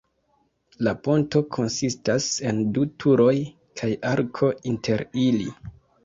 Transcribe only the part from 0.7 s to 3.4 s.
La ponto konsistas en du turoj